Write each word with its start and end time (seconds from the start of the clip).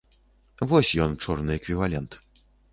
Вось 0.71 0.91
ён, 1.07 1.11
чорны 1.27 1.61
эквівалент. 1.61 2.21